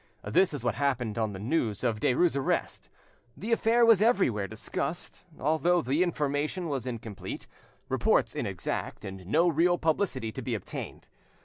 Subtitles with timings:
[0.25, 2.89] This is what happened on the news of Derues' arrest.
[3.37, 7.45] The affair was everywhere discussed, although the information was incomplete,
[7.87, 11.07] reports inexact, and no real publicity to be obtained.